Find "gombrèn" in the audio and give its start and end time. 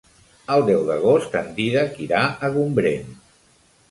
2.57-3.15